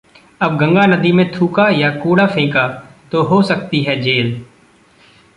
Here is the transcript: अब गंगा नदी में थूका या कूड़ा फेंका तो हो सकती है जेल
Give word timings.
अब 0.41 0.57
गंगा 0.57 0.85
नदी 0.85 1.11
में 1.11 1.31
थूका 1.31 1.67
या 1.69 1.89
कूड़ा 1.95 2.25
फेंका 2.27 2.67
तो 3.11 3.21
हो 3.23 3.41
सकती 3.41 3.81
है 3.83 3.99
जेल 4.01 4.41